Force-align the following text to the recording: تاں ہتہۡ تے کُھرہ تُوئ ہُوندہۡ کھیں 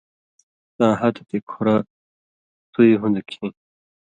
تاں 0.75 0.93
ہتہۡ 0.99 1.25
تے 1.29 1.37
کُھرہ 1.49 1.75
تُوئ 2.73 2.91
ہُوندہۡ 3.01 3.25
کھیں 3.29 3.51